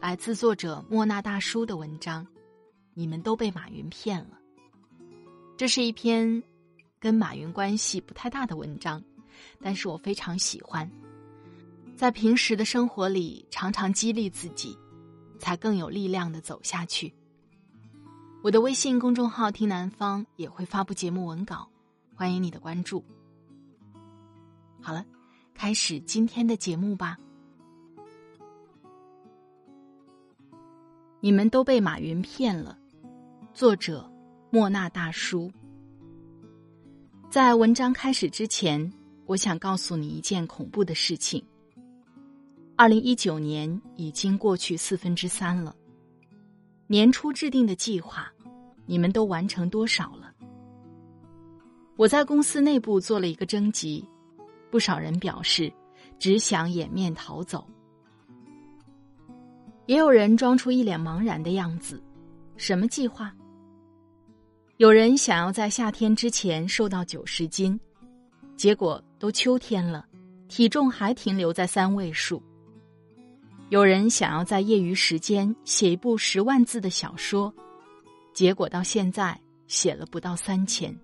[0.00, 2.24] 来自作者莫那大叔的文章，
[2.94, 4.38] 你们都被马云骗了。
[5.56, 6.40] 这是一篇
[7.00, 9.02] 跟马云关系不太大的文章，
[9.60, 10.88] 但是我非常喜欢。
[11.96, 14.78] 在平时的生活里，常常激励自己，
[15.40, 17.12] 才更有力量的走下去。
[18.40, 21.68] 我的微信公众号“听南方”也会发布节目文稿，
[22.14, 23.04] 欢迎你的关注。
[24.80, 25.04] 好了，
[25.54, 27.18] 开始今天的节目吧。
[31.20, 32.78] 你们都被马云骗了。
[33.52, 34.08] 作者：
[34.50, 35.50] 莫那大叔。
[37.28, 38.92] 在文章开始之前，
[39.26, 41.44] 我想告诉你一件恐怖的事情。
[42.76, 45.74] 二零一九年已经过去四分之三了，
[46.86, 48.32] 年初制定的计划，
[48.86, 50.32] 你们都完成多少了？
[51.96, 54.08] 我在公司内部做了一个征集，
[54.70, 55.72] 不少人表示
[56.20, 57.66] 只想掩面逃走。
[59.88, 61.98] 也有人装出一脸茫然的样子，
[62.58, 63.34] 什么计划？
[64.76, 67.80] 有人想要在夏天之前瘦到九十斤，
[68.54, 70.04] 结果都秋天了，
[70.46, 72.42] 体重还停留在三位数。
[73.70, 77.50] 有人想要在业余时间写一部十万字的小说，
[78.34, 80.94] 结果到现在写了不到三千。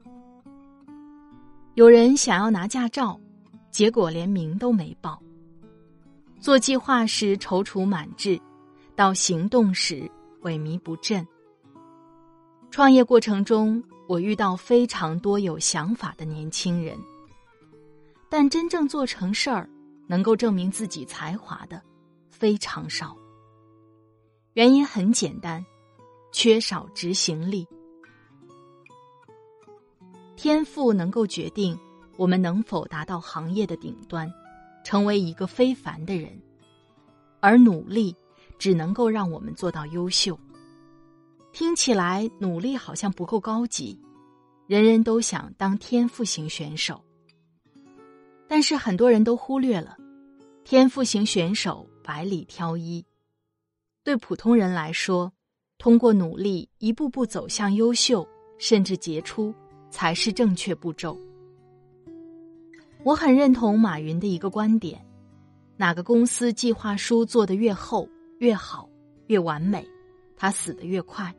[1.72, 3.18] 有人想要拿驾照，
[3.70, 5.18] 结果连名都没报。
[6.38, 8.38] 做计划时踌躇满志。
[8.96, 10.10] 到行动时
[10.42, 11.26] 萎靡不振。
[12.70, 16.98] 创业过程中，我遇到非常多有想法的年轻人，
[18.28, 19.68] 但真正做成事儿、
[20.06, 21.80] 能够证明自己才华的
[22.30, 23.16] 非常少。
[24.54, 25.64] 原因很简单，
[26.32, 27.66] 缺少执行力。
[30.36, 31.78] 天赋能够决定
[32.16, 34.30] 我们能否达到行业的顶端，
[34.84, 36.30] 成为一个非凡的人，
[37.40, 38.14] 而努力。
[38.58, 40.38] 只能够让我们做到优秀。
[41.52, 43.98] 听起来努力好像不够高级，
[44.66, 47.00] 人人都想当天赋型选手。
[48.48, 49.96] 但是很多人都忽略了，
[50.64, 53.04] 天赋型选手百里挑一。
[54.02, 55.32] 对普通人来说，
[55.78, 58.26] 通过努力一步步走向优秀，
[58.58, 59.54] 甚至杰出，
[59.90, 61.16] 才是正确步骤。
[63.02, 65.04] 我很认同马云的一个观点：
[65.76, 68.08] 哪个公司计划书做得越厚。
[68.44, 68.86] 越好，
[69.28, 69.88] 越完美，
[70.36, 71.34] 他死得越快。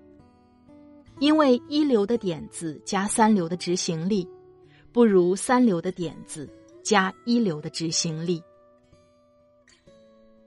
[1.20, 4.28] 因为一流的点子加三流的执行力，
[4.92, 6.50] 不如三流的点子
[6.82, 8.42] 加一流的执行力。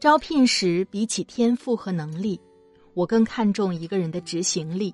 [0.00, 2.40] 招聘时，比起天赋和能力，
[2.92, 4.92] 我更看重一个人的执行力，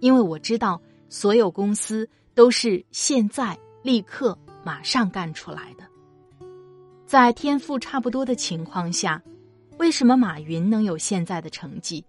[0.00, 0.78] 因为我知道
[1.08, 5.84] 所有公司都是现在立刻马上干出来的。
[7.06, 9.22] 在天赋差不多的情况下。
[9.78, 12.04] 为什么马云能有现在的成绩，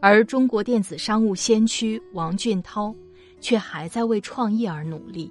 [0.00, 2.94] 而中国电子商务先驱王俊涛
[3.40, 5.30] 却还在为创业而努力？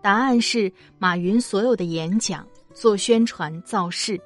[0.00, 4.20] 答案是，马云所有的演讲、做宣传、造势，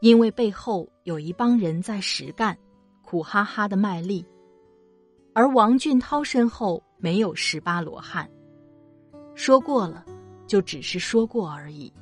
[0.00, 2.58] 因为背后有一帮人在实干，
[3.02, 4.24] 苦哈哈的卖力；
[5.32, 8.28] 而王俊涛身后没有十八罗汉，
[9.36, 10.04] 说过了，
[10.48, 11.92] 就只是说过而已。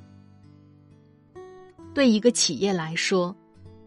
[1.96, 3.34] 对一个企业来说，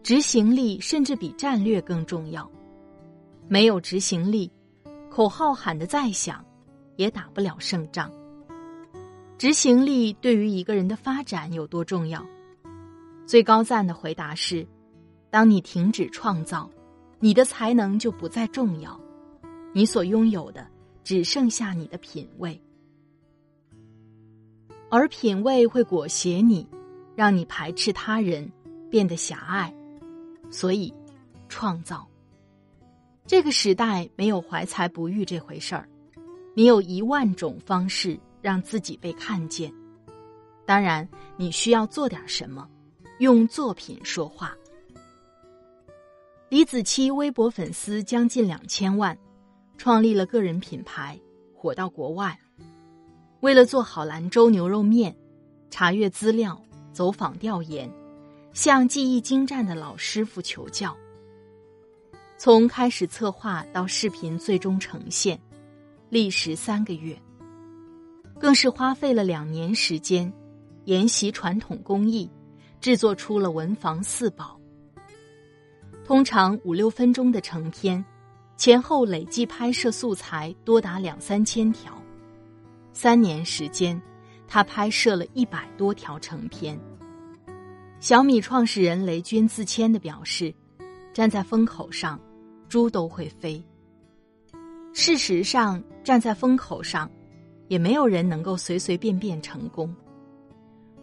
[0.02, 2.50] 执行力甚至比战略更重要。
[3.46, 4.50] 没有执行力，
[5.08, 6.44] 口号喊得再响，
[6.96, 8.10] 也打不了胜仗。
[9.38, 12.26] 执行力对于一个人的发展有多重要？
[13.26, 14.66] 最高赞的回答是：
[15.30, 16.68] 当你停止创造，
[17.20, 19.00] 你的才能就不再重要，
[19.72, 20.66] 你所拥有的
[21.04, 22.60] 只剩下你的品味，
[24.90, 26.66] 而品味会裹挟你。
[27.20, 28.50] 让你排斥他人，
[28.88, 29.70] 变得狭隘，
[30.50, 30.90] 所以
[31.50, 32.08] 创造。
[33.26, 35.86] 这个时代没有怀才不遇这回事儿，
[36.54, 39.70] 你有一万种方式让自己被看见。
[40.64, 41.06] 当然，
[41.36, 42.66] 你需要做点什么，
[43.18, 44.56] 用作品说话。
[46.48, 49.14] 李子柒微博粉丝将近两千万，
[49.76, 51.20] 创立了个人品牌，
[51.54, 52.40] 火到国外。
[53.40, 55.14] 为了做好兰州牛肉面，
[55.68, 56.58] 查阅资料，
[56.92, 57.90] 走访调研，
[58.52, 60.96] 向技艺精湛的老师傅求教。
[62.36, 65.40] 从开始策划到视频最终呈现，
[66.08, 67.20] 历时三个月，
[68.38, 70.32] 更是花费了两年时间。
[70.86, 72.28] 沿袭传统工艺，
[72.80, 74.58] 制作出了文房四宝。
[76.04, 78.02] 通常五六分钟的成片，
[78.56, 81.92] 前后累计拍摄素材多达两三千条。
[82.92, 84.00] 三年时间，
[84.52, 86.76] 他拍摄了一百多条成片。
[88.00, 90.52] 小米创始人雷军自谦的表示
[91.14, 92.20] ：“站在风口上，
[92.68, 93.62] 猪都会飞。”
[94.92, 97.08] 事实上，站在风口上，
[97.68, 99.94] 也没有人能够随随便便成功。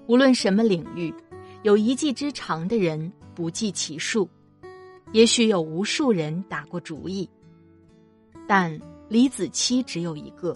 [0.08, 1.14] 无论什么领域，
[1.64, 4.30] 有一技之长的人不计其数，
[5.14, 7.30] 也许有无数人打过主意，
[8.46, 8.78] 但
[9.08, 10.54] 李子柒只有一个。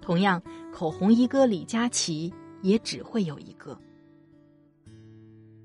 [0.00, 0.40] 同样，
[0.72, 2.32] 口红一哥李佳琦
[2.62, 3.78] 也只会有一个。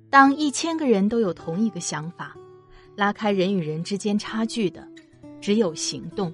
[0.09, 2.35] 当一千个人都有同一个想法，
[2.95, 4.88] 拉开人与人之间差距的，
[5.41, 6.33] 只有行动。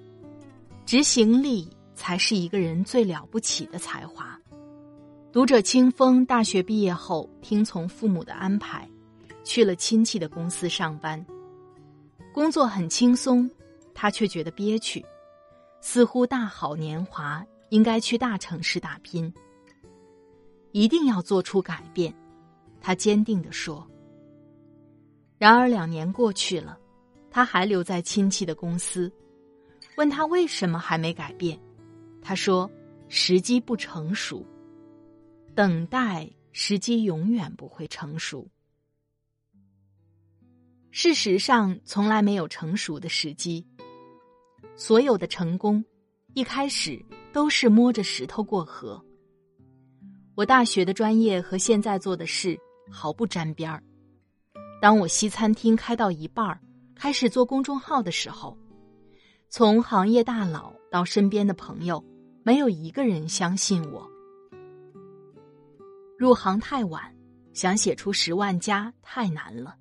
[0.86, 4.38] 执行力才是一个人最了不起的才华。
[5.32, 8.90] 读者清风大学毕业后，听从父母的安排，
[9.44, 11.24] 去了亲戚的公司上班。
[12.34, 13.50] 工作很轻松，
[13.94, 15.06] 他却觉得憋屈，
[15.82, 19.34] 似乎大好年华应该去大城市打拼。
[20.72, 22.14] 一定要做出改变，
[22.80, 23.86] 他坚定地说。
[25.38, 26.78] 然而两年过去了，
[27.32, 29.12] 他还留在亲戚的公司。
[29.96, 31.60] 问他为什么还没改变，
[32.22, 32.70] 他说
[33.10, 34.46] ：“时机不成熟。”
[35.56, 38.48] 等待时机永远不会成熟。
[40.92, 43.66] 事实上，从来没有成熟的时机。
[44.76, 45.84] 所有的成功，
[46.34, 49.04] 一开始都是摸着石头过河。
[50.36, 52.58] 我大学的专业和现在做的事
[52.90, 53.84] 毫不沾边儿。
[54.82, 56.62] 当我西餐厅开到一半儿，
[56.96, 58.58] 开始做公众号的时候，
[59.50, 62.04] 从行业大佬到身边的朋友，
[62.44, 64.10] 没有一个人相信我。
[66.18, 67.14] 入行太晚，
[67.54, 69.76] 想写出十万加太难了，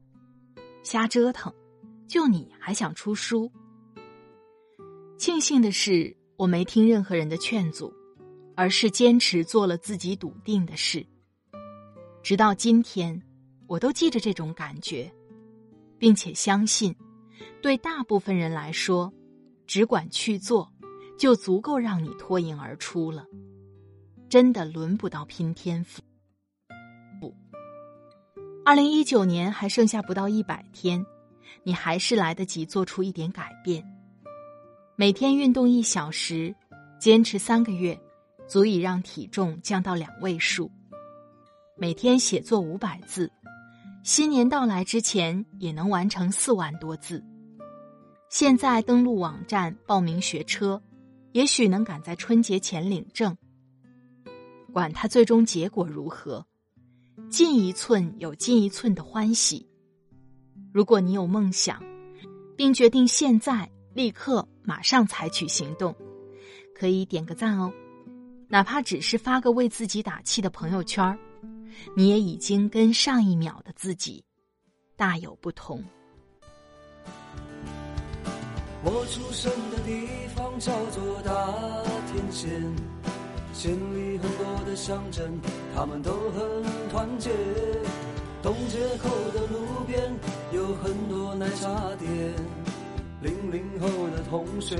[0.83, 1.53] 瞎折腾，
[2.09, 3.50] 就你还想出书？
[5.17, 7.93] 庆幸的是，我没听任何人的劝阻，
[8.55, 11.05] 而是坚持做了自己笃定的事。
[12.23, 13.20] 直到今天，
[13.67, 15.12] 我都记着这种感觉，
[15.99, 16.94] 并且相信，
[17.61, 19.12] 对大部分人来说，
[19.67, 20.73] 只管去做，
[21.19, 23.26] 就足够让你脱颖而出了。
[24.29, 26.00] 真的轮不到拼天赋。
[28.64, 31.05] 二零一九年还剩下不到一百天，
[31.64, 33.82] 你还是来得及做出一点改变。
[35.00, 36.53] 每天运动一小时，
[36.99, 37.97] 坚持三个月，
[38.49, 40.69] 足以让体重降到两位数。
[41.77, 43.31] 每天写作五百字，
[44.03, 47.25] 新年到来之前也能完成四万多字。
[48.28, 50.83] 现在登录网站报名学车，
[51.31, 53.37] 也许能赶在春节前领证。
[54.73, 56.45] 管他最终结果如何。
[57.31, 59.64] 进一寸有进一寸的欢喜。
[60.73, 61.81] 如果你有梦想，
[62.57, 65.97] 并决定现在立刻马上采取行动，
[66.75, 67.73] 可以点个赞哦，
[68.49, 71.19] 哪怕只是发个为自己打气的朋友圈
[71.97, 74.23] 你也已经跟上一秒的自己
[74.95, 75.83] 大有不同。
[78.85, 80.07] 我出生的地
[80.37, 81.33] 方叫做大
[82.13, 82.63] 田县。
[83.55, 85.33] 县里很多的乡镇，
[85.75, 87.31] 他们都很团结。
[88.43, 90.15] 东街口的路边
[90.53, 92.68] 有很多奶茶店。
[93.21, 94.77] 零零后的同学，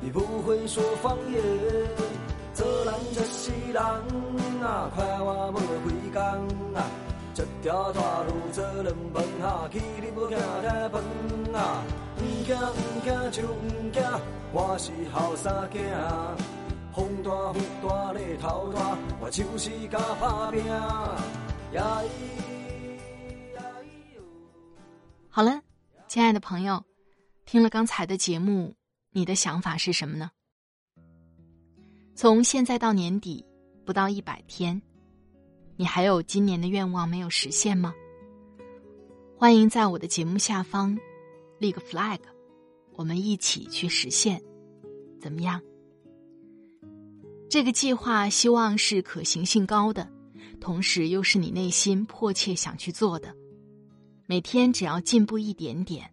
[0.00, 1.40] 你不会说方言。
[2.52, 3.80] 这人这是人
[4.60, 6.20] 啊，快活要回工
[6.74, 6.84] 啊。
[7.32, 11.82] 这条大路做人问下去，你要行太远啊。
[12.18, 14.02] 唔惊唔惊就唔惊，
[14.52, 15.80] 我是后生囝。
[16.92, 20.60] 风大雨大日头大，我就是甲打拼。
[25.30, 25.62] 好了，
[26.08, 26.82] 亲爱的朋友，
[27.50, 28.76] 听了刚才的节目，
[29.10, 30.30] 你的想法是什么呢？
[32.14, 33.44] 从现在到年底
[33.84, 34.80] 不到一百天，
[35.74, 37.92] 你还有今年的愿望没有实现吗？
[39.36, 40.96] 欢迎在我的节目下方
[41.58, 42.20] 立个 flag，
[42.92, 44.40] 我们一起去实现，
[45.20, 45.60] 怎么样？
[47.48, 50.08] 这个计划希望是可行性高的，
[50.60, 53.34] 同时又是你内心迫切想去做的。
[54.26, 56.08] 每天只要进步一点点，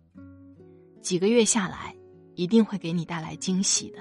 [1.01, 1.95] 几个月下来，
[2.35, 3.99] 一定会给你带来惊喜的。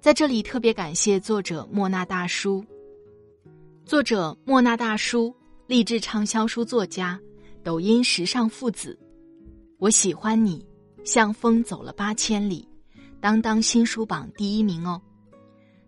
[0.00, 2.64] 在这里特别感谢作者莫那大叔。
[3.84, 5.34] 作者莫那大叔，
[5.66, 7.20] 励志畅销书作家，
[7.62, 8.98] 抖音时尚父子。
[9.78, 10.64] 我喜欢你，
[11.04, 12.68] 像风走了八千里，
[13.20, 15.00] 当当新书榜第一名哦。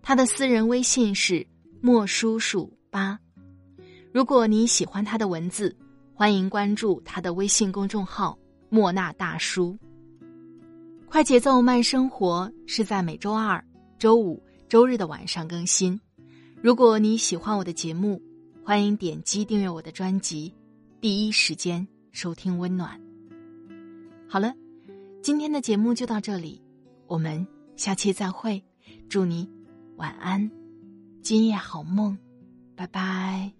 [0.02, 1.46] 他的私人微信是
[1.80, 3.18] 莫叔叔八。
[4.12, 5.76] 如果你喜欢他的文字。
[6.18, 8.36] 欢迎关注他的微信公众号
[8.68, 9.78] “莫那大叔”。
[11.08, 13.64] 快节奏慢生活是在每周二、
[13.98, 15.98] 周五、周日的晚上更新。
[16.62, 18.20] 如果你喜欢我的节目，
[18.64, 20.52] 欢迎点击订阅我的专辑，
[21.00, 23.00] 第一时间收听温暖。
[24.28, 24.52] 好了，
[25.22, 26.60] 今天的节目就到这里，
[27.06, 27.46] 我们
[27.76, 28.62] 下期再会。
[29.08, 29.48] 祝你
[29.96, 30.50] 晚安，
[31.22, 32.18] 今夜好梦，
[32.76, 33.57] 拜拜。